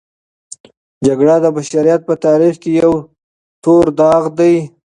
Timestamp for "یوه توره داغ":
2.81-4.23